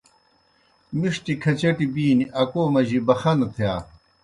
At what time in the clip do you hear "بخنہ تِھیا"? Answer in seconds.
3.07-3.73